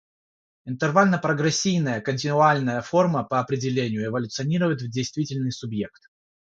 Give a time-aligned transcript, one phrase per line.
[0.65, 6.07] Интервально-прогрессийная континуальная форма, по определению, эволюционирует в действительный субъект.